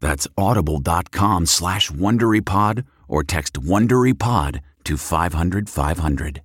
[0.00, 6.42] That's audible.com slash WonderyPod or text WonderyPod to 500 500.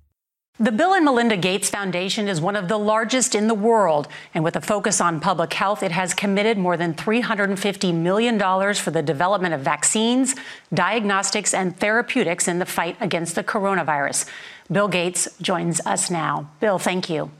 [0.58, 4.42] The Bill and Melinda Gates Foundation is one of the largest in the world, and
[4.42, 8.38] with a focus on public health, it has committed more than $350 million
[8.74, 10.34] for the development of vaccines,
[10.72, 14.26] diagnostics, and therapeutics in the fight against the coronavirus.
[14.72, 16.48] Bill Gates joins us now.
[16.58, 17.30] Bill, thank you.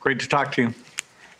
[0.00, 0.74] Great to talk to you.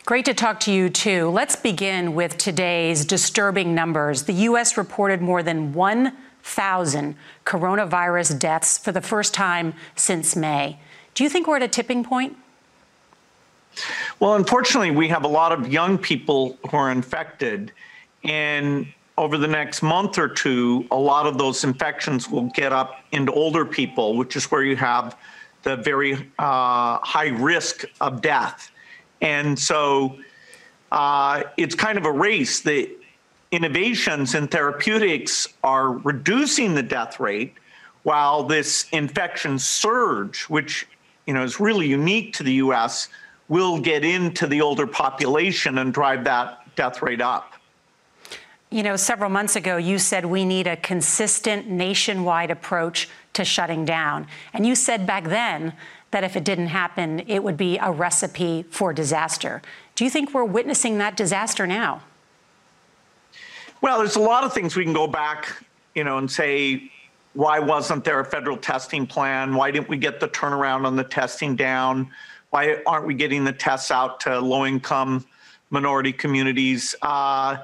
[0.06, 1.28] Great to talk to you, too.
[1.31, 4.22] Let's begin with today's disturbing numbers.
[4.22, 4.77] The U.S.
[4.77, 10.78] reported more than 1,000 coronavirus deaths for the first time since May.
[11.15, 12.37] Do you think we're at a tipping point?
[14.21, 17.73] Well, unfortunately, we have a lot of young people who are infected.
[18.23, 18.87] And
[19.19, 23.33] over the next month or two, a lot of those infections will get up into
[23.33, 25.17] older people, which is where you have
[25.65, 28.71] the very uh, high risk of death.
[29.21, 30.19] And so
[30.93, 32.60] uh, it's kind of a race.
[32.60, 32.91] The
[33.50, 37.55] innovations in therapeutics are reducing the death rate
[38.03, 40.87] while this infection surge, which
[41.26, 43.09] you know is really unique to the US,
[43.49, 47.55] will get into the older population and drive that death rate up.
[48.71, 53.84] You know, several months ago, you said we need a consistent nationwide approach to shutting
[53.84, 54.26] down.
[54.53, 55.72] And you said back then
[56.11, 59.62] that if it didn't happen, it would be a recipe for disaster.
[59.94, 62.03] Do you think we're witnessing that disaster now?
[63.81, 65.62] Well, there's a lot of things we can go back,
[65.94, 66.91] you know, and say,
[67.34, 69.55] why wasn't there a federal testing plan?
[69.55, 72.11] Why didn't we get the turnaround on the testing down?
[72.50, 75.27] Why aren't we getting the tests out to low income
[75.71, 76.94] minority communities?
[77.03, 77.59] Uh,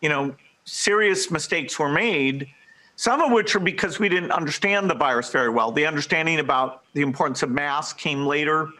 [0.00, 2.48] you know, serious mistakes were made
[2.96, 5.70] some of which are because we didn't understand the virus very well.
[5.70, 8.70] The understanding about the importance of masks came later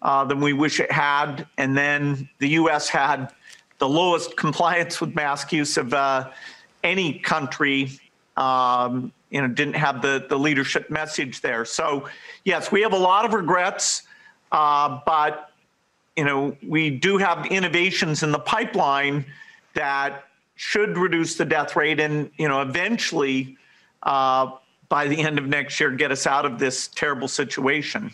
[0.00, 1.46] uh, than we wish it had.
[1.58, 3.32] And then the US had
[3.78, 6.30] the lowest compliance with mask use of uh,
[6.82, 7.90] any country.
[8.36, 11.64] Um, you know, didn't have the, the leadership message there.
[11.64, 12.08] So,
[12.44, 14.04] yes, we have a lot of regrets,
[14.52, 15.50] uh, but,
[16.16, 19.26] you know, we do have innovations in the pipeline
[19.74, 23.56] that should reduce the death rate and, you know, eventually
[24.06, 24.52] uh,
[24.88, 28.10] by the end of next year get us out of this terrible situation.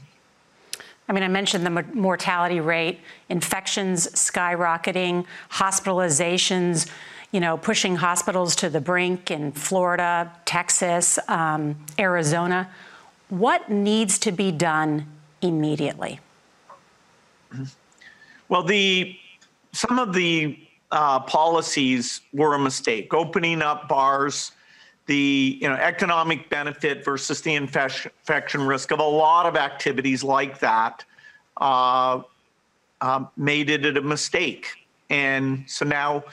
[1.09, 6.91] I mean, I mentioned the mortality rate, infections skyrocketing, hospitalizations,
[7.33, 12.71] you know, pushing hospitals to the brink in Florida, Texas, um, Arizona.
[13.29, 15.07] What needs to be done
[15.43, 16.21] immediately?
[18.49, 19.17] Well, the
[19.73, 20.59] some of the
[20.91, 23.13] uh, policies were a mistake.
[23.13, 24.53] Opening up bars
[25.07, 30.59] the you know economic benefit versus the infection risk of a lot of activities like
[30.61, 31.05] that
[31.59, 32.23] uh,
[33.01, 34.69] uh, made it a mistake.
[35.11, 36.25] And so now,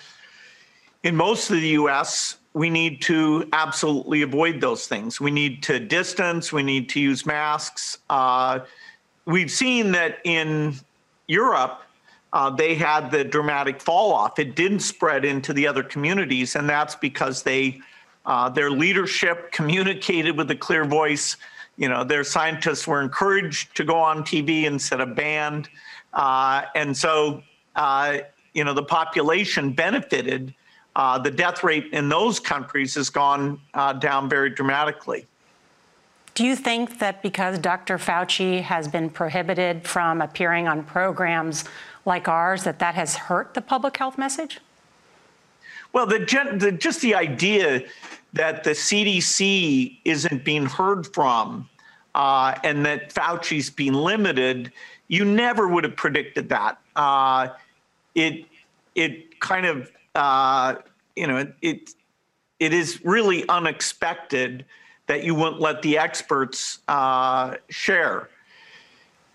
[1.03, 5.19] in most of the U.S., we need to absolutely avoid those things.
[5.19, 6.51] We need to distance.
[6.51, 7.99] We need to use masks.
[8.09, 8.59] Uh,
[9.25, 10.75] we've seen that in
[11.27, 11.81] Europe,
[12.33, 14.39] uh, they had the dramatic fall off.
[14.39, 17.81] It didn't spread into the other communities, and that's because they
[18.29, 21.35] uh, their leadership communicated with a clear voice.
[21.77, 25.67] You know, their scientists were encouraged to go on TV instead of banned,
[26.13, 27.41] uh, and so
[27.75, 28.19] uh,
[28.53, 30.53] you know the population benefited.
[30.95, 35.25] Uh, the death rate in those countries has gone uh, down very dramatically.
[36.35, 37.97] Do you think that because Dr.
[37.97, 41.63] Fauci has been prohibited from appearing on programs
[42.05, 44.59] like ours, that that has hurt the public health message?
[45.93, 46.19] Well, the,
[46.59, 47.83] the, just the idea
[48.33, 51.67] that the CDC isn't being heard from
[52.15, 54.71] uh, and that Fauci's being limited,
[55.07, 56.79] you never would have predicted that.
[56.95, 57.49] Uh,
[58.15, 58.45] it
[58.95, 60.75] it kind of uh,
[61.15, 61.89] you know it, it
[62.59, 64.65] it is really unexpected
[65.07, 68.29] that you wouldn't let the experts uh, share.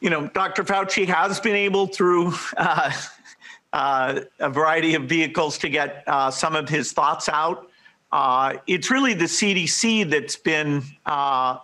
[0.01, 0.63] You know, Dr.
[0.63, 2.93] Fauci has been able through uh,
[3.73, 7.71] uh, a variety of vehicles to get some of his thoughts out.
[8.15, 11.59] Uh, it's really the CDC that's been uh,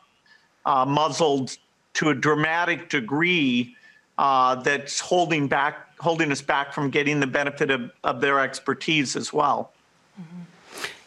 [0.67, 1.57] muzzled
[1.95, 3.77] to a dramatic degree
[4.19, 9.33] that's holding back, holding us back from getting the benefit of, of their expertise as
[9.33, 9.73] well.
[10.21, 10.41] Mm-hmm.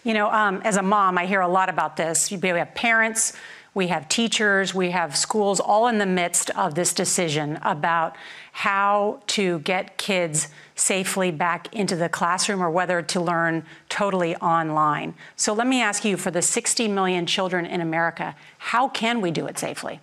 [0.07, 2.31] You know, um, as a mom, I hear a lot about this.
[2.31, 3.34] We have parents,
[3.74, 8.16] we have teachers, we have schools all in the midst of this decision about
[8.52, 15.16] how to get kids safely back into the classroom or whether to learn totally online.
[15.36, 19.31] So let me ask you for the 60 million children in America, how can we
[19.31, 20.00] do it safely?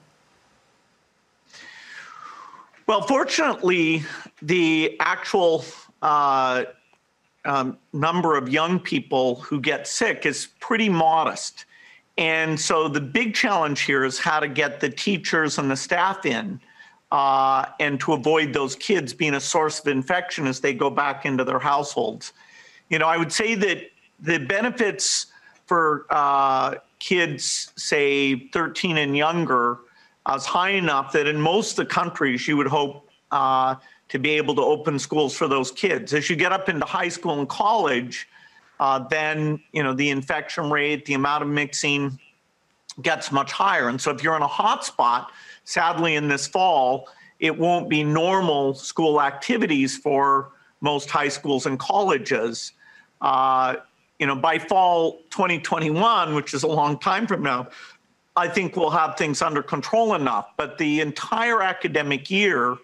[2.89, 4.03] Well, fortunately,
[4.43, 5.65] the actual
[6.03, 6.65] uh,
[7.45, 11.67] um, number of young people who get sick is pretty modest.
[12.21, 16.27] And so the big challenge here is how to get the teachers and the staff
[16.27, 16.61] in
[17.11, 21.25] uh, and to avoid those kids being a source of infection as they go back
[21.25, 22.35] into their households.
[22.91, 23.91] You know, I would say that
[24.21, 25.29] the benefits
[25.65, 29.79] for uh, kids, say 13 and younger,
[30.35, 33.77] is high enough that in most of the countries you would hope uh,
[34.11, 36.13] to be able to open schools for those kids.
[36.13, 38.29] As you get up into high school and college,
[38.81, 42.19] uh, then you know the infection rate, the amount of mixing
[43.03, 43.89] gets much higher.
[43.89, 45.31] And so if you're in a hot spot,
[45.65, 50.51] sadly in this fall, it won't be normal school activities for
[50.81, 52.73] most high schools and colleges.
[53.21, 53.77] Uh,
[54.19, 57.69] you know, by fall 2021, which is a long time from now,
[58.37, 60.49] I think we'll have things under control enough.
[60.57, 62.77] But the entire academic year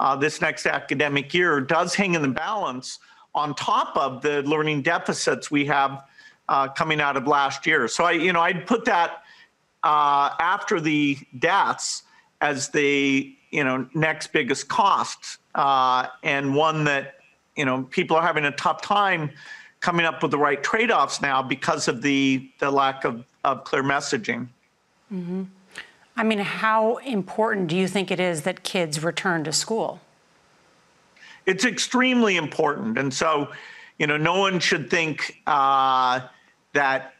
[0.00, 2.98] uh, this next academic year does hang in the balance
[3.34, 6.04] on top of the learning deficits we have
[6.48, 7.88] uh, coming out of last year.
[7.88, 9.22] So I, you know, I'd put that
[9.82, 12.02] uh, after the deaths
[12.40, 17.16] as the you know next biggest cost uh, and one that
[17.56, 19.30] you know people are having a tough time
[19.80, 23.82] coming up with the right trade-offs now because of the the lack of, of clear
[23.82, 24.48] messaging.
[25.12, 25.44] Mm-hmm.
[26.16, 30.00] I mean, how important do you think it is that kids return to school?
[31.46, 32.98] It's extremely important.
[32.98, 33.50] And so,
[33.98, 36.20] you know, no one should think uh,
[36.72, 37.14] that,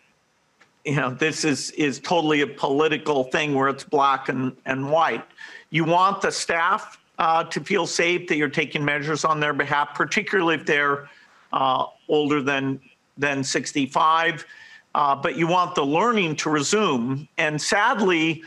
[0.85, 5.25] you know, this is, is totally a political thing where it's black and, and white.
[5.71, 9.95] You want the staff uh, to feel safe that you're taking measures on their behalf,
[9.95, 11.09] particularly if they're
[11.53, 12.81] uh, older than,
[13.17, 14.45] than 65.
[14.95, 17.29] Uh, but you want the learning to resume.
[17.39, 18.43] And sadly,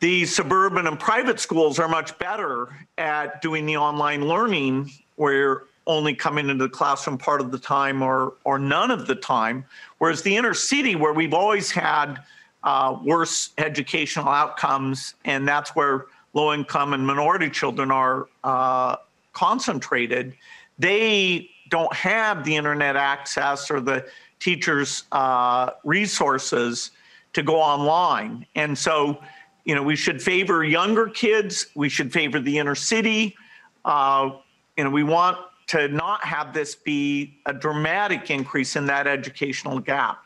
[0.00, 5.64] the suburban and private schools are much better at doing the online learning where you're
[5.86, 9.64] only coming into the classroom part of the time or or none of the time
[9.98, 12.18] whereas the inner city where we've always had
[12.64, 18.96] uh, worse educational outcomes and that's where low income and minority children are uh,
[19.32, 20.34] concentrated
[20.78, 24.04] they don't have the internet access or the
[24.38, 26.90] teachers uh, resources
[27.32, 28.46] to go online.
[28.54, 29.18] And so
[29.66, 31.66] you know, we should favor younger kids.
[31.74, 33.36] We should favor the inner city.
[33.84, 34.30] Uh,
[34.76, 39.80] you know, we want to not have this be a dramatic increase in that educational
[39.80, 40.24] gap.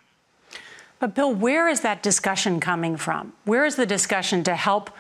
[0.99, 3.33] But, Bill, where is that discussion coming from?
[3.47, 4.91] Where is the discussion to help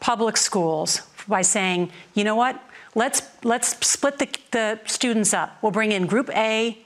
[0.00, 2.62] public schools by saying, you know what,
[2.94, 5.56] let's, let's split the, the students up.
[5.62, 6.78] We'll bring in group A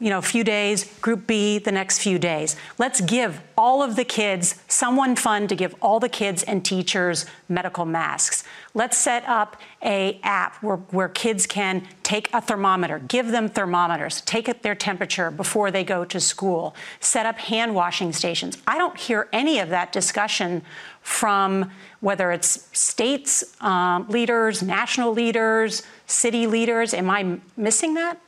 [0.00, 2.56] you know, a few days, group B the next few days.
[2.78, 7.26] Let's give all of the kids someone fun to give all the kids and teachers
[7.50, 8.44] medical masks.
[8.72, 14.22] Let's set up a app where, where kids can take a thermometer, give them thermometers,
[14.22, 18.56] take their temperature before they go to school, set up hand washing stations.
[18.66, 20.62] I don't hear any of that discussion
[21.02, 26.94] from whether it's states um, leaders, national leaders, city leaders.
[26.94, 28.18] Am I missing that?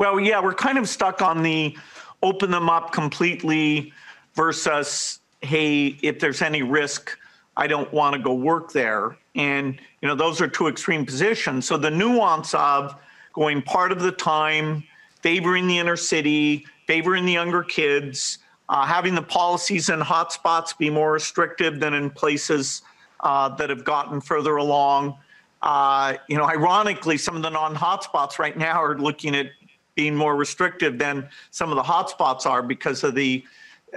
[0.00, 1.76] Well, yeah, we're kind of stuck on the
[2.22, 3.92] open them up completely
[4.34, 7.18] versus, hey, if there's any risk,
[7.54, 9.18] I don't want to go work there.
[9.34, 11.66] And, you know, those are two extreme positions.
[11.66, 12.98] So the nuance of
[13.34, 14.84] going part of the time,
[15.20, 18.38] favoring the inner city, favoring the younger kids,
[18.70, 22.80] uh, having the policies in hotspots be more restrictive than in places
[23.20, 25.18] uh, that have gotten further along.
[25.60, 29.50] Uh, you know, ironically, some of the non-hotspots right now are looking at
[29.94, 33.44] being more restrictive than some of the hotspots are because of the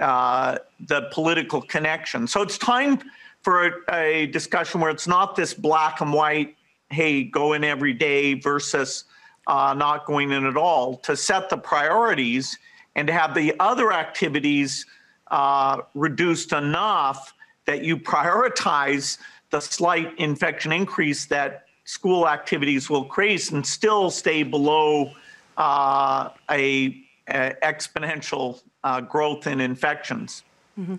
[0.00, 0.58] uh,
[0.88, 2.26] the political connection.
[2.26, 3.00] So it's time
[3.42, 6.56] for a, a, discussion where it's not this black and white,
[6.90, 9.04] hey, go in every day versus
[9.46, 10.96] uh, not going in at all.
[10.96, 12.58] To set the priorities
[12.96, 14.84] and to have the other activities
[15.30, 17.34] uh, reduced enough
[17.66, 19.18] that you prioritize
[19.50, 25.12] the slight infection increase that school activities will create and still stay below
[25.56, 30.42] uh, a, a, exponential uh, growth in infections.
[30.78, 30.96] Mm-hmm.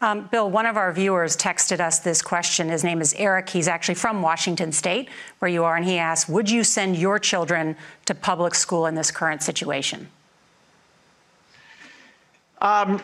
[0.00, 2.70] Um, Bill, one of our viewers texted us this question.
[2.70, 3.50] His name is Eric.
[3.50, 7.18] He's actually from Washington State, where you are, and he asked, "Would you send your
[7.18, 10.08] children to public school in this current situation?"
[12.60, 13.02] Um,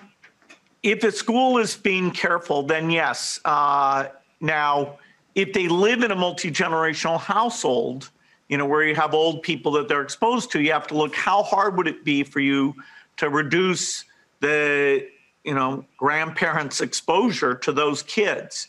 [0.83, 3.39] if a school is being careful, then yes.
[3.45, 4.09] Uh,
[4.41, 4.99] now,
[5.35, 8.11] if they live in a multi generational household,
[8.49, 11.15] you know, where you have old people that they're exposed to, you have to look
[11.15, 12.75] how hard would it be for you
[13.17, 14.05] to reduce
[14.41, 15.07] the,
[15.45, 18.69] you know, grandparents' exposure to those kids.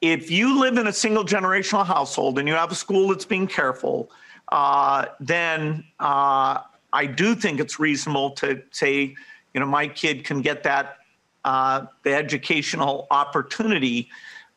[0.00, 3.46] If you live in a single generational household and you have a school that's being
[3.46, 4.10] careful,
[4.52, 6.58] uh, then uh,
[6.92, 9.14] I do think it's reasonable to say,
[9.54, 10.98] you know, my kid can get that
[11.44, 14.08] uh, the educational opportunity,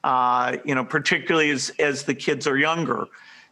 [0.04, 3.08] uh, you know, particularly as as the kids are younger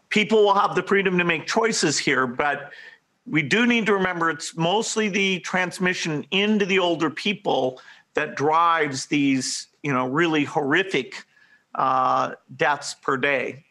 [0.09, 2.71] people will have the freedom to make choices here, but
[3.27, 7.81] we do need to remember it's mostly the transmission into the older people
[8.13, 11.25] that drives these, you know, really horrific
[11.74, 13.63] uh, deaths per day.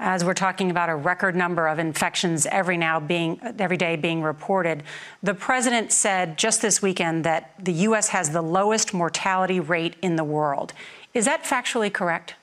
[0.00, 4.22] As we're talking about a record number of infections every now being every day being
[4.22, 4.82] reported,
[5.22, 8.08] the president said just this weekend that the U.S.
[8.08, 10.72] has the lowest mortality rate in the world.
[11.14, 12.34] Is that factually correct?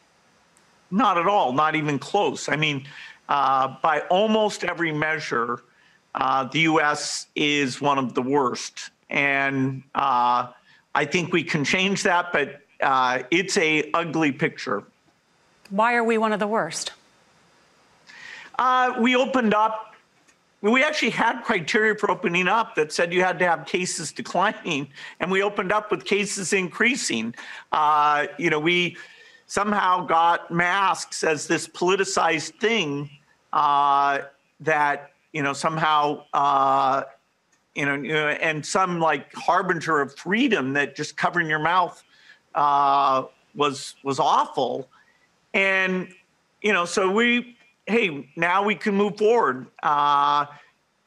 [0.91, 2.49] Not at all, not even close.
[2.49, 2.85] I mean,
[3.29, 5.63] uh, by almost every measure,
[6.15, 7.27] uh, the U.S.
[7.35, 8.91] is one of the worst.
[9.09, 10.47] And uh,
[10.93, 14.83] I think we can change that, but uh, it's a ugly picture.
[15.69, 16.91] Why are we one of the worst?
[18.59, 19.95] Uh, we opened up.
[20.61, 24.89] We actually had criteria for opening up that said you had to have cases declining,
[25.19, 27.33] and we opened up with cases increasing.
[27.71, 28.97] Uh, you know, we
[29.51, 33.09] somehow got masks as this politicized thing
[33.51, 34.19] uh,
[34.61, 37.03] that you know somehow uh,
[37.75, 42.01] you, know, and some like harbinger of freedom that just covering your mouth
[42.55, 44.87] uh, was was awful.
[45.53, 46.07] And
[46.61, 49.67] you know so we hey now we can move forward.
[49.83, 50.45] Uh,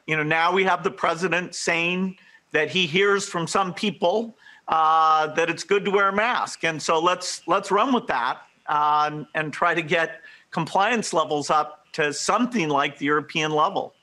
[0.07, 2.19] you know now we have the president saying
[2.53, 4.37] that he hears from some people
[4.69, 6.65] uh, that it's good to wear a mask.
[6.65, 11.87] And so let's let's run with that um, and try to get compliance levels up
[11.93, 13.95] to something like the European level.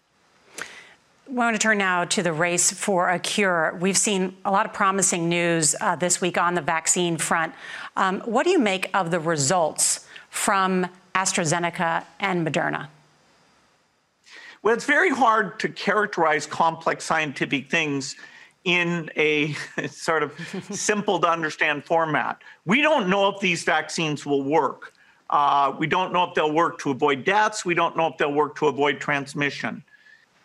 [0.58, 3.78] I want to turn now to the race for a cure.
[3.80, 7.54] We've seen a lot of promising news uh, this week on the vaccine front.
[7.96, 12.88] Um, what do you make of the results from AstraZeneca and Moderna?
[14.62, 18.16] Well, it's very hard to characterize complex scientific things
[18.64, 19.54] in a
[19.90, 20.34] sort of
[20.72, 22.42] simple to understand format.
[22.66, 24.94] We don't know if these vaccines will work.
[25.30, 27.64] Uh, we don't know if they'll work to avoid deaths.
[27.64, 29.84] We don't know if they'll work to avoid transmission.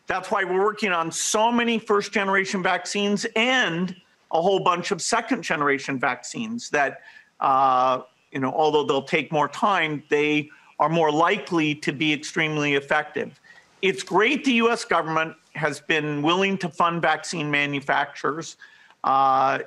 [0.06, 3.94] That's why we're working on so many first generation vaccines and
[4.32, 7.00] a whole bunch of second generation vaccines that,
[7.40, 12.74] uh, you know, although they'll take more time, they are more likely to be extremely
[12.74, 13.40] effective.
[13.82, 18.56] It's great the US government has been willing to fund vaccine manufacturers.
[19.04, 19.60] Uh,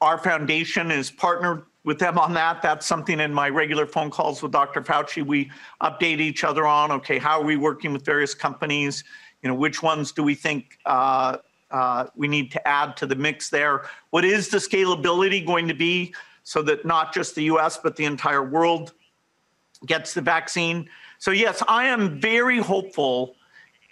[0.00, 2.62] our foundation is partnered with them on that.
[2.62, 4.82] That's something in my regular phone calls with Dr.
[4.82, 5.50] Fauci we
[5.82, 6.92] update each other on.
[6.92, 9.04] Okay, how are we working with various companies?
[9.42, 11.38] You know, which ones do we think uh,
[11.70, 13.86] uh, we need to add to the mix there?
[14.10, 18.04] What is the scalability going to be so that not just the US, but the
[18.04, 18.92] entire world
[19.86, 20.88] gets the vaccine?
[21.18, 23.34] So, yes, I am very hopeful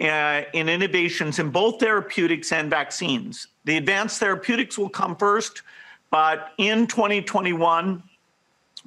[0.00, 3.48] uh, in innovations in both therapeutics and vaccines.
[3.64, 5.62] The advanced therapeutics will come first,
[6.10, 8.02] but in 2021,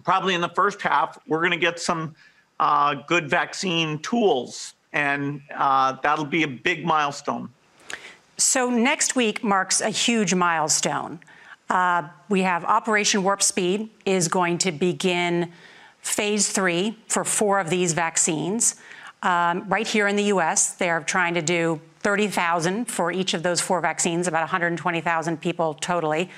[0.04, 2.16] probably in the first half, we're going to get some
[2.60, 7.50] uh, good vaccine tools, and uh, that'll be a big milestone.
[8.38, 11.20] So, next week marks a huge milestone.
[11.70, 15.52] Uh, we have Operation Warp Speed is going to begin
[16.02, 18.76] phase three for four of these vaccines.
[19.22, 23.60] Um, right here in the US, they're trying to do 30,000 for each of those
[23.60, 26.30] four vaccines, about 120,000 people totally.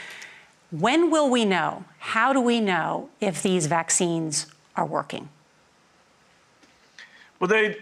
[0.71, 1.85] When will we know?
[2.00, 5.29] How do we know if these vaccines are working?
[7.39, 7.77] Well, they,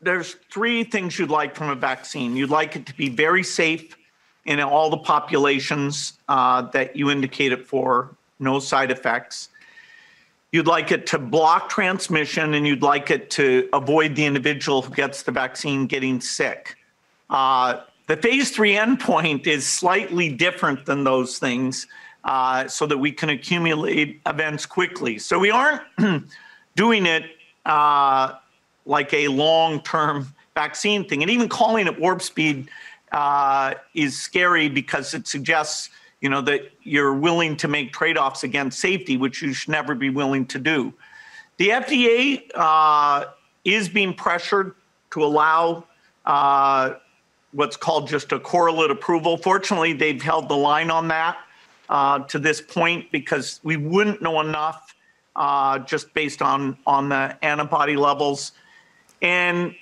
[0.00, 2.36] there's three things you'd like from a vaccine.
[2.36, 3.96] You'd like it to be very safe
[4.46, 9.48] in all the populations uh, that you indicate it for, no side effects.
[10.52, 14.94] You'd like it to block transmission and you'd like it to avoid the individual who
[14.94, 16.76] gets the vaccine getting sick.
[17.28, 21.86] Uh, the phase three endpoint is slightly different than those things
[22.24, 25.18] uh, so that we can accumulate events quickly.
[25.18, 25.82] So we aren't
[26.76, 27.24] doing it
[27.64, 28.34] uh,
[28.84, 31.22] like a long term vaccine thing.
[31.22, 32.68] And even calling it warp speed
[33.12, 38.78] uh, is scary because it suggests you know that you're willing to make trade-offs against
[38.78, 40.92] safety, which you should never be willing to do.
[41.58, 43.26] The FDA uh,
[43.64, 44.74] is being pressured
[45.12, 45.84] to allow
[46.24, 46.94] uh,
[47.52, 49.36] what's called just a correlate approval.
[49.36, 51.38] Fortunately, they've held the line on that
[51.88, 54.94] uh, to this point because we wouldn't know enough
[55.36, 58.52] uh, just based on on the antibody levels,
[59.22, 59.74] and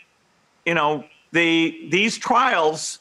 [0.67, 2.99] you know the these trials.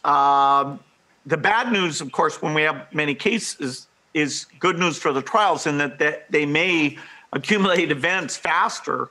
[1.26, 5.22] The bad news, of course, when we have many cases, is good news for the
[5.22, 6.98] trials in that they may
[7.32, 9.10] accumulate events faster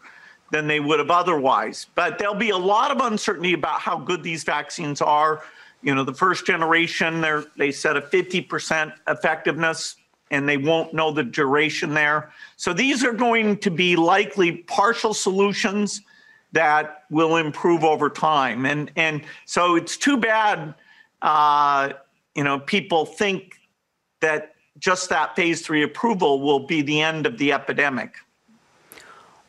[0.53, 1.87] than they would have otherwise.
[1.95, 5.43] But there'll be a lot of uncertainty about how good these vaccines are.
[5.83, 7.25] You know, the first generation,
[7.57, 9.97] they said a 50% effectiveness,
[10.31, 12.31] and they won't know the duration there.
[12.57, 16.03] So these are going to be likely partial solutions
[16.53, 18.67] that will improve over time.
[18.67, 20.75] And and so it's too bad
[21.23, 21.93] uh,
[22.35, 23.55] you know, people think
[24.21, 28.17] that just that phase three approval will be the end of the epidemic.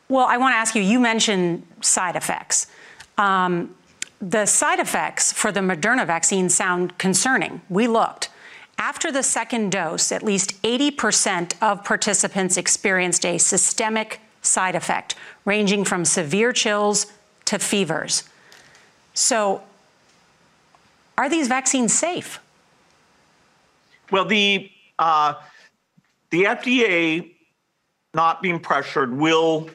[0.08, 2.66] Well, I want to ask you, you mentioned side effects.
[3.18, 3.74] Um,
[4.20, 7.62] the side effects for the Moderna vaccine sound concerning.
[7.68, 8.30] We looked.
[8.78, 15.84] After the second dose, at least 80% of participants experienced a systemic side effect, ranging
[15.84, 17.06] from severe chills
[17.46, 18.24] to fevers.
[19.14, 19.62] So,
[21.16, 22.40] are these vaccines safe?
[24.10, 25.34] Well, the uh,
[26.30, 27.32] the FDA,
[28.12, 29.70] not being pressured, will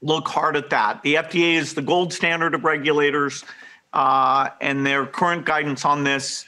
[0.00, 1.02] look hard at that.
[1.02, 3.44] The FDA is the gold standard of regulators,
[3.92, 6.46] uh, and their current guidance on this,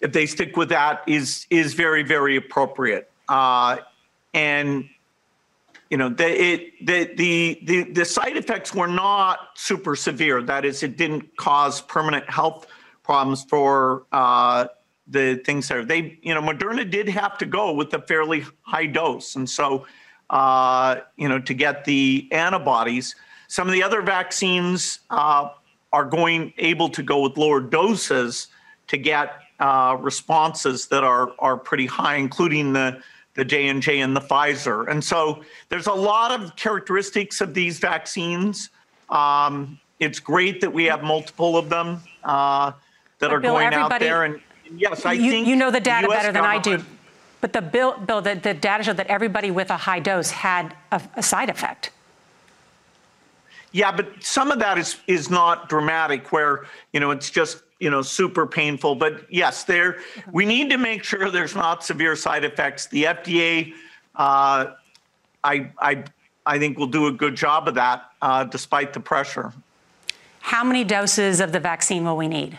[0.00, 3.10] if they stick with that, is is very very appropriate.
[3.28, 3.78] Uh,
[4.34, 4.88] and
[5.90, 10.42] you know, the, it, the, the, the, the side effects were not super severe.
[10.42, 12.66] That is, it didn't cause permanent health
[13.06, 14.66] problems for uh,
[15.06, 15.84] the things there.
[15.84, 19.86] They, you know, Moderna did have to go with a fairly high dose, and so,
[20.28, 23.14] uh, you know, to get the antibodies.
[23.48, 25.50] Some of the other vaccines uh,
[25.92, 28.48] are going able to go with lower doses
[28.88, 33.00] to get uh, responses that are are pretty high, including the
[33.34, 34.88] the J and J and the Pfizer.
[34.88, 38.70] And so, there's a lot of characteristics of these vaccines.
[39.08, 42.72] Um, it's great that we have multiple of them uh,
[43.18, 44.40] that but are Bill, going out there and
[44.74, 46.82] yes, I you, think you know the data better than I do.
[47.40, 50.74] But the bill, Bill the, the data showed that everybody with a high dose had
[50.90, 51.90] a, a side effect.
[53.72, 57.90] Yeah, but some of that is is not dramatic, where you know it's just you
[57.90, 58.94] know super painful.
[58.94, 59.98] But yes, there
[60.32, 62.86] we need to make sure there's not severe side effects.
[62.86, 63.72] The FDA,
[64.14, 64.72] uh,
[65.44, 66.04] I I
[66.46, 69.52] I think will do a good job of that, uh, despite the pressure.
[70.40, 72.58] How many doses of the vaccine will we need?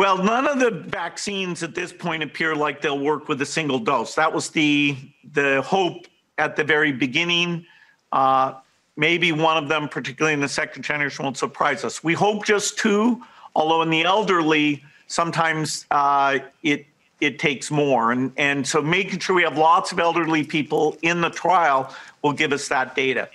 [0.00, 3.78] Well, none of the vaccines at this point appear like they'll work with a single
[3.78, 4.14] dose.
[4.14, 4.96] That was the
[5.34, 6.06] the hope
[6.38, 7.66] at the very beginning.
[8.10, 8.54] Uh,
[8.96, 12.02] maybe one of them, particularly in the second generation, won't surprise us.
[12.02, 13.22] We hope just two,
[13.54, 16.86] although in the elderly, sometimes uh, it
[17.20, 18.12] it takes more.
[18.12, 22.32] And and so making sure we have lots of elderly people in the trial will
[22.32, 23.28] give us that data.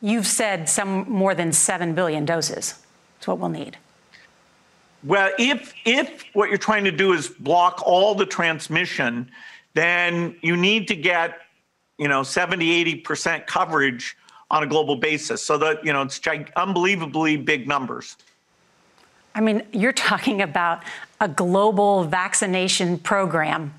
[0.00, 2.82] You've said some more than 7 billion doses.
[3.18, 3.76] That's what we'll need.
[5.04, 9.30] Well, if if what you're trying to do is block all the transmission,
[9.74, 11.38] then you need to get,
[11.98, 14.16] you know, 70, 80% coverage
[14.50, 15.42] on a global basis.
[15.42, 16.20] So that, you know, it's
[16.56, 18.16] unbelievably big numbers.
[19.34, 20.82] I mean, you're talking about
[21.20, 23.74] a global vaccination program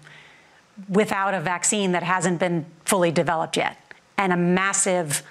[0.87, 3.77] without a vaccine that hasn't been fully developed yet
[4.17, 5.23] and a massive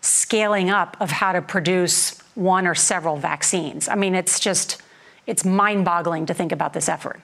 [0.00, 3.88] scaling up of how to produce one or several vaccines.
[3.88, 4.81] I mean, it's just
[5.26, 7.20] it's mind-boggling to think about this effort.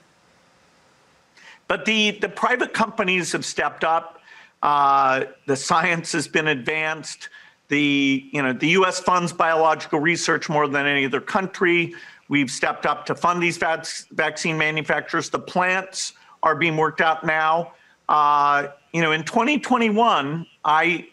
[1.67, 4.21] But the, the private companies have stepped up.
[4.63, 7.29] Uh, the science has been advanced.
[7.67, 8.99] The, you know, the U.S.
[8.99, 11.93] funds biological research more than any other country.
[12.27, 15.29] We've stepped up to fund these vac- vaccine manufacturers.
[15.29, 17.73] The plants are being worked out now.
[18.07, 21.07] Uh, you know, in 2021, I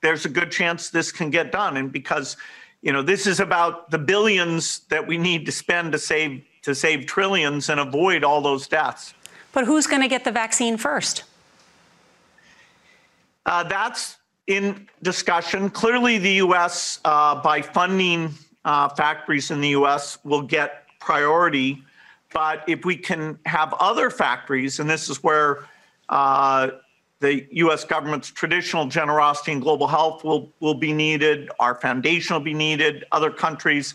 [0.00, 2.36] there's a good chance this can get done, and because
[2.82, 6.74] you know this is about the billions that we need to spend to save to
[6.74, 9.14] save trillions and avoid all those deaths.
[9.52, 11.24] But who's going to get the vaccine first?
[13.46, 15.70] Uh, that's in discussion.
[15.70, 17.00] Clearly, the U.S.
[17.04, 20.18] Uh, by funding uh, factories in the U.S.
[20.24, 21.82] will get priority.
[22.32, 25.64] But if we can have other factories, and this is where
[26.10, 26.70] uh,
[27.20, 27.84] the U.S.
[27.84, 33.04] government's traditional generosity in global health will, will be needed, our foundation will be needed,
[33.10, 33.94] other countries.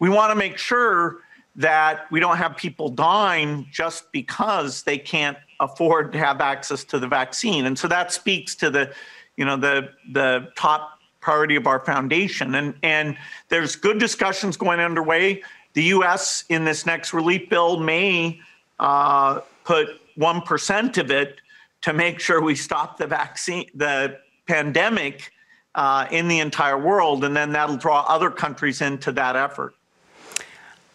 [0.00, 1.18] We want to make sure
[1.56, 6.98] that we don't have people dying just because they can't afford to have access to
[6.98, 7.66] the vaccine.
[7.66, 8.92] And so that speaks to the,
[9.36, 12.56] you know, the the top priority of our foundation.
[12.56, 13.16] And and
[13.50, 15.42] there's good discussions going underway.
[15.74, 16.44] The U.S.
[16.48, 18.40] in this next relief bill may
[18.80, 21.38] uh, put one percent of it
[21.84, 25.30] to make sure we stop the vaccine, the pandemic
[25.74, 29.74] uh, in the entire world, and then that'll draw other countries into that effort.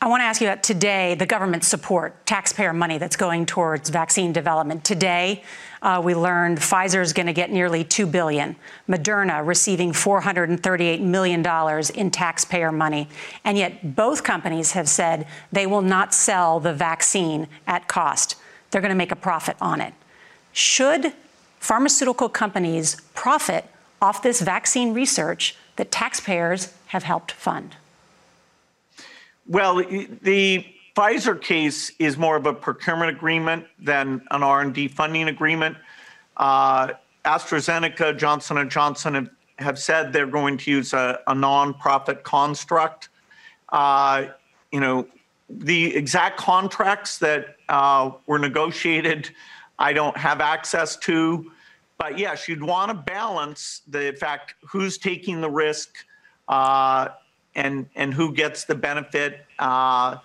[0.02, 3.91] I want to ask you about today the government support, taxpayer money that's going towards
[3.91, 4.84] vaccine development.
[4.84, 5.43] Today,
[5.84, 8.56] uh, we learned Pfizer is going to get nearly two billion,
[8.88, 13.10] Moderna receiving 438 million dollars in taxpayer money,
[13.43, 18.38] and yet both companies have said they will not sell the vaccine at cost.
[18.71, 19.93] They're going to make a profit on it.
[20.51, 21.13] Should
[21.59, 23.65] pharmaceutical companies profit
[24.01, 27.75] off this vaccine research that taxpayers have helped fund?
[29.47, 35.77] Well, the Pfizer case is more of a procurement agreement than an R&D funding agreement.
[36.38, 36.89] Uh,
[37.25, 43.09] AstraZeneca, Johnson & Johnson have, have, said they're going to use a, a non-profit construct.
[43.69, 44.25] Uh,
[44.71, 45.07] you know,
[45.49, 49.31] the exact contracts that uh, were negotiated
[49.79, 51.51] I don't have access to.
[51.97, 56.05] But yes, you'd want to balance the fact who's taking the risk
[56.47, 57.09] uh,
[57.55, 60.17] and and who gets the benefit uh,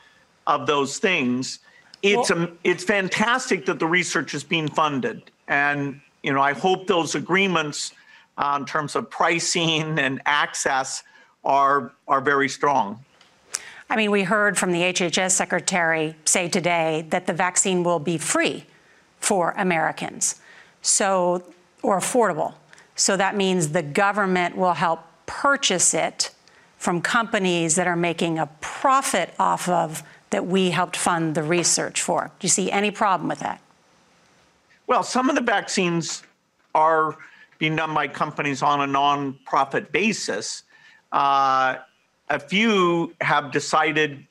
[0.46, 1.60] of those things.
[2.02, 6.52] It's well, a, it's fantastic that the research is being funded, and you know I
[6.52, 7.92] hope those agreements
[8.36, 11.02] uh, in terms of pricing and access
[11.44, 13.04] are are very strong.
[13.90, 18.16] I mean, we heard from the HHS secretary say today that the vaccine will be
[18.16, 18.64] free
[19.24, 20.40] for Americans.
[20.82, 21.42] So,
[21.82, 22.54] or affordable.
[22.94, 26.30] So that means the government will help purchase it
[26.76, 32.02] from companies that are making a profit off of that we helped fund the research
[32.02, 32.30] for.
[32.38, 33.60] Do you see any problem with that?
[34.86, 36.22] Well, some of the vaccines
[36.74, 37.16] are
[37.58, 40.64] being done by companies on a non-profit basis.
[41.12, 41.76] Uh,
[42.28, 44.26] a few have decided,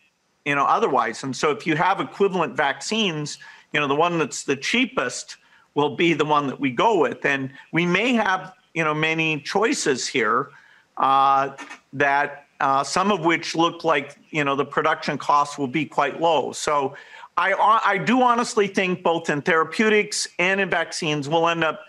[0.45, 1.23] you know, otherwise.
[1.23, 3.39] And so, if you have equivalent vaccines,
[3.73, 5.37] you know, the one that's the cheapest
[5.75, 7.25] will be the one that we go with.
[7.25, 10.49] And we may have, you know, many choices here
[10.97, 11.55] uh,
[11.93, 16.21] that uh, some of which look like, you know, the production costs will be quite
[16.21, 16.51] low.
[16.51, 16.95] So
[17.35, 21.81] I, I do honestly think both in therapeutics and in vaccines will end up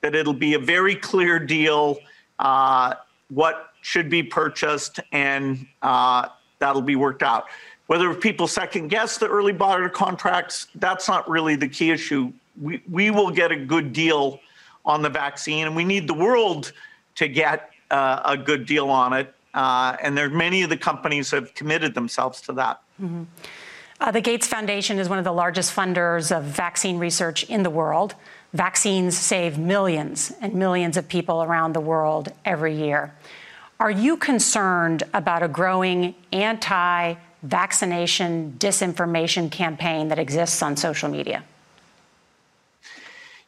[0.00, 1.98] that it'll be a very clear deal
[2.38, 2.94] uh,
[3.30, 7.44] what should be purchased and uh, that'll be worked out.
[7.88, 12.30] Whether people second guess the early buyer contracts, that's not really the key issue.
[12.60, 14.40] We, we will get a good deal
[14.84, 16.72] on the vaccine, and we need the world
[17.14, 19.34] to get uh, a good deal on it.
[19.54, 22.82] Uh, and there many of the companies have committed themselves to that.
[23.02, 23.22] Mm-hmm.
[24.00, 27.70] Uh, the Gates Foundation is one of the largest funders of vaccine research in the
[27.70, 28.14] world.
[28.52, 33.14] Vaccines save millions and millions of people around the world every year.
[33.80, 41.44] Are you concerned about a growing anti vaccination disinformation campaign that exists on social media?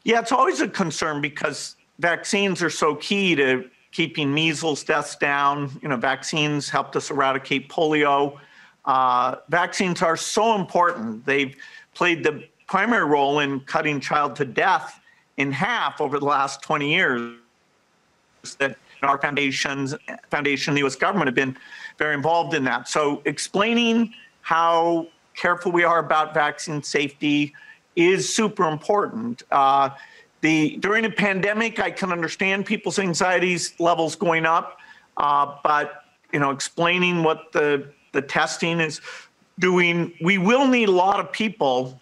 [0.04, 5.78] Yeah, it's always a concern because vaccines are so key to keeping measles deaths down.
[5.82, 8.38] You know, vaccines helped us eradicate polio.
[8.84, 11.26] Uh, vaccines are so important.
[11.26, 11.54] They've
[11.94, 15.00] played the primary role in cutting child to death
[15.36, 17.36] in half over the last 20 years.
[18.58, 19.94] That our foundations,
[20.30, 20.96] foundation, the U.S.
[20.96, 21.56] government have been
[22.00, 22.88] very involved in that.
[22.88, 27.54] So explaining how careful we are about vaccine safety
[27.94, 29.42] is super important.
[29.52, 29.90] Uh,
[30.40, 34.78] the during a pandemic, I can understand people's anxieties levels going up,
[35.18, 39.00] uh, but you know, explaining what the the testing is
[39.58, 42.00] doing, we will need a lot of people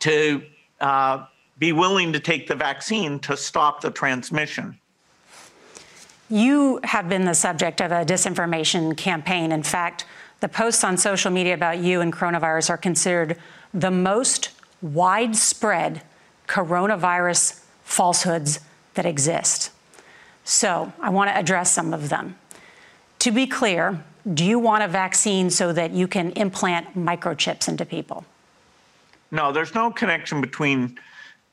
[0.00, 0.42] to
[0.80, 1.26] uh,
[1.58, 4.78] be willing to take the vaccine to stop the transmission.
[6.28, 9.52] You have been the subject of a disinformation campaign.
[9.52, 10.04] In fact,
[10.40, 13.36] the posts on social media about you and coronavirus are considered
[13.72, 14.50] the most
[14.82, 16.02] widespread
[16.48, 18.60] coronavirus falsehoods
[18.94, 19.70] that exist.
[20.44, 22.36] So I want to address some of them.
[23.20, 27.84] To be clear, do you want a vaccine so that you can implant microchips into
[27.84, 28.24] people?
[29.30, 30.98] No, there's no connection between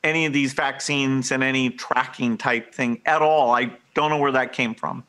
[0.03, 3.51] any of these vaccines and any tracking type thing at all.
[3.51, 5.03] I don't know where that came from.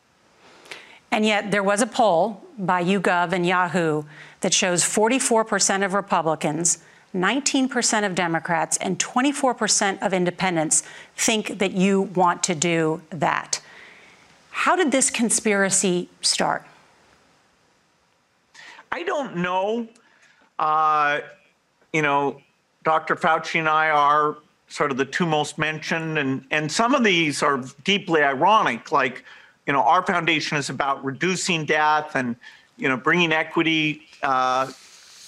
[1.10, 4.02] And yet, there was a poll by YouGov and Yahoo
[4.40, 6.78] that shows 44% of Republicans,
[7.14, 10.82] 19% of Democrats, and 24% of independents
[11.16, 13.60] think that you want to do that.
[14.50, 16.64] How did this conspiracy start?
[18.90, 19.88] I don't know.
[20.58, 21.20] Uh,
[21.92, 22.40] you know,
[22.84, 23.16] Dr.
[23.16, 24.36] Fauci and I are
[24.74, 28.90] sort of the two most mentioned, and and some of these are deeply ironic.
[28.90, 29.24] Like,
[29.68, 32.34] you know, our foundation is about reducing death and
[32.76, 34.72] you know bringing equity uh,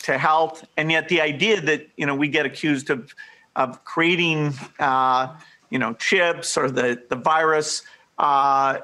[0.03, 3.15] to health, and yet the idea that you know we get accused of
[3.55, 5.33] of creating uh,
[5.71, 7.85] you know chips or the the virus.
[8.19, 8.79] Uh,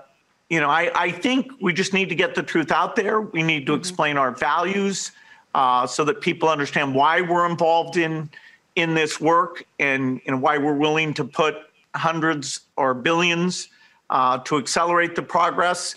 [0.48, 3.20] you know, I, I think we just need to get the truth out there.
[3.20, 3.80] We need to mm-hmm.
[3.80, 5.10] explain our values
[5.54, 8.30] uh, so that people understand why we're involved in
[8.76, 11.56] in this work and, and why we're willing to put
[11.94, 13.68] hundreds or billions
[14.10, 15.94] uh, to accelerate the progress.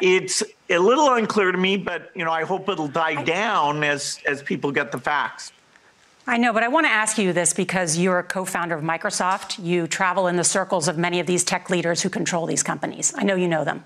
[0.00, 4.18] It's a little unclear to me, but you know, I hope it'll die down as
[4.26, 5.52] as people get the facts.
[6.26, 8.84] I know, but I want to ask you this because you're a co founder of
[8.84, 9.62] Microsoft.
[9.62, 13.12] You travel in the circles of many of these tech leaders who control these companies.
[13.16, 13.84] I know you know them.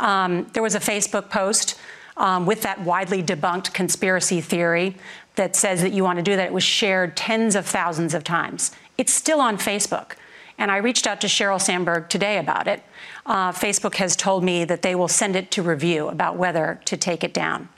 [0.00, 1.78] Um, there was a Facebook post
[2.16, 4.96] um, with that widely debunked conspiracy theory
[5.36, 6.46] that says that you want to do that.
[6.46, 8.72] It was shared tens of thousands of times.
[8.96, 10.12] It's still on Facebook.
[10.56, 12.82] And I reached out to Sheryl Sandberg today about it.
[13.26, 16.96] Uh, Facebook has told me that they will send it to review about whether to
[16.96, 17.68] take it down.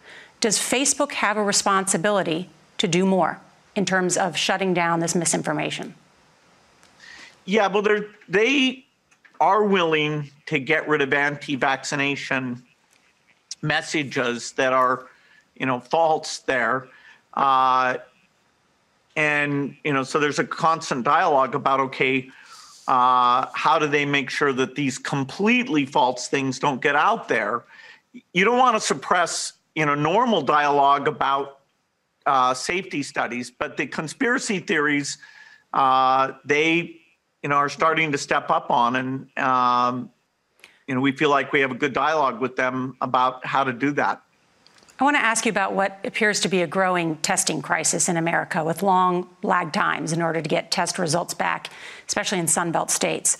[0.41, 3.41] Does Facebook have a responsibility to do more?
[3.77, 5.95] in terms of shutting down this misinformation?
[7.45, 7.85] Yeah, well,
[8.29, 8.85] they
[9.39, 12.63] are willing to get rid of anti-vaccination
[13.63, 15.07] messages that are,
[15.55, 16.89] you know, false there.
[17.35, 17.97] Uh,
[19.17, 22.29] and, you know, so there's a constant dialogue about, okay,
[22.87, 27.65] uh, how do they make sure that these completely false things don't get out there?
[28.33, 31.61] You don't want to suppress, you know, normal dialogue about
[32.27, 35.19] uh, safety studies, but the conspiracy theories,
[35.73, 37.01] uh, they,
[37.43, 40.11] you know, are starting to step up on, and um,
[40.87, 43.73] you know, we feel like we have a good dialogue with them about how to
[43.73, 44.23] do that.
[44.99, 48.17] I want to ask you about what appears to be a growing testing crisis in
[48.17, 51.69] America with long lag times in order to get test results back,
[52.09, 53.37] especially in Sunbelt states.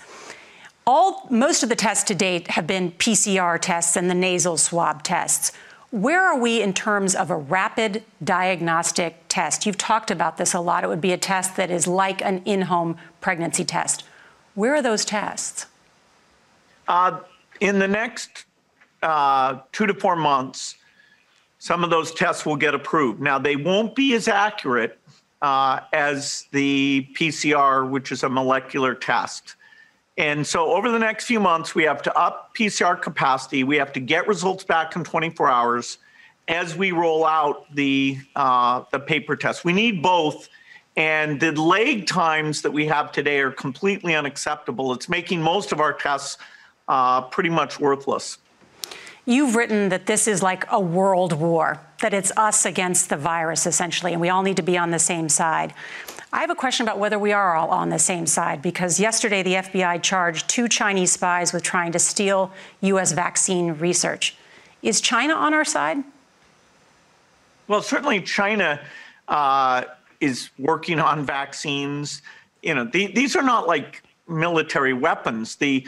[0.85, 5.03] All, most of the tests to date have been PCR tests and the nasal swab
[5.03, 5.51] tests.
[5.89, 9.65] Where are we in terms of a rapid diagnostic test?
[9.65, 10.83] You've talked about this a lot.
[10.83, 14.03] It would be a test that is like an in home pregnancy test.
[14.53, 15.65] Where are those tests?
[16.87, 17.19] Uh,
[17.59, 18.45] in the next
[19.01, 20.75] uh, two to four months,
[21.59, 23.21] some of those tests will get approved.
[23.21, 24.99] Now, they won't be as accurate
[25.41, 29.55] uh, as the PCR, which is a molecular test.
[30.17, 33.63] And so over the next few months, we have to up PCR capacity.
[33.63, 35.99] We have to get results back in 24 hours
[36.47, 39.63] as we roll out the uh, the paper test.
[39.63, 40.49] We need both.
[40.95, 44.91] And the lag times that we have today are completely unacceptable.
[44.93, 46.39] It's making most of our tests
[46.87, 48.37] uh, pretty much worthless.
[49.25, 53.65] You've written that this is like a world war, that it's us against the virus,
[53.65, 55.73] essentially, and we all need to be on the same side.
[56.31, 59.43] I have a question about whether we are all on the same side because yesterday
[59.43, 63.11] the FBI charged two Chinese spies with trying to steal U.S.
[63.11, 64.35] vaccine research.
[64.81, 66.03] Is China on our side?
[67.67, 68.79] Well, certainly China
[69.27, 69.83] uh,
[70.21, 72.21] is working on vaccines.
[72.61, 75.55] You know, the, these are not like military weapons.
[75.55, 75.85] The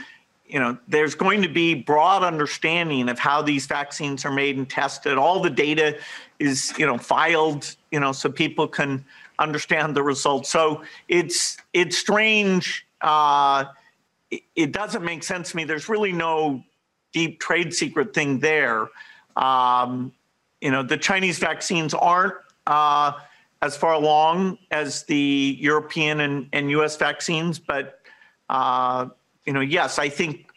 [0.50, 4.68] you know, there's going to be broad understanding of how these vaccines are made and
[4.68, 5.16] tested.
[5.16, 5.98] All the data
[6.40, 9.06] is, you know, filed, you know, so people can
[9.38, 10.50] understand the results.
[10.50, 12.86] So it's it's strange.
[13.00, 13.66] Uh,
[14.32, 15.66] it, it doesn't make sense to me.
[15.66, 16.64] There's really no
[17.14, 18.90] deep trade secret thing there.
[19.36, 20.12] Um,
[20.62, 22.34] you know, the Chinese vaccines aren't
[22.66, 23.14] uh,
[23.62, 26.98] as far along as the European and, and U.S.
[26.98, 28.00] vaccines, but
[28.50, 29.10] uh,
[29.46, 30.50] you know, yes, I think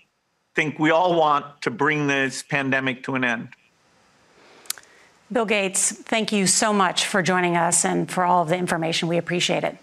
[0.54, 3.48] think we all want to bring this pandemic to an end.
[5.30, 9.08] Bill Gates, thank you so much for joining us and for all of the information.
[9.08, 9.78] We appreciate it.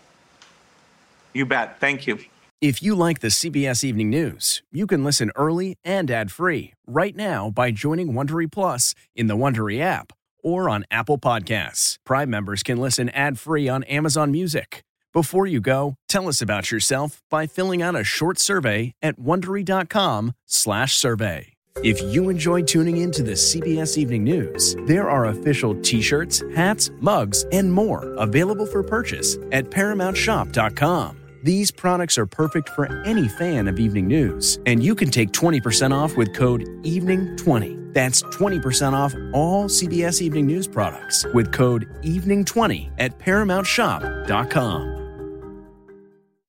[1.33, 1.79] You bet.
[1.79, 2.19] Thank you.
[2.61, 7.49] If you like the CBS Evening News, you can listen early and ad-free right now
[7.49, 10.11] by joining Wondery Plus in the Wondery app
[10.43, 11.97] or on Apple Podcasts.
[12.05, 14.83] Prime members can listen ad-free on Amazon Music.
[15.11, 21.53] Before you go, tell us about yourself by filling out a short survey at wondery.com/survey.
[21.83, 26.91] If you enjoy tuning in to the CBS Evening News, there are official t-shirts, hats,
[26.99, 31.15] mugs, and more available for purchase at paramountshop.com.
[31.43, 35.93] These products are perfect for any fan of evening news, and you can take 20%
[35.93, 37.93] off with code EVENING20.
[37.93, 44.98] That's 20% off all CBS Evening News products with code EVENING20 at ParamountShop.com.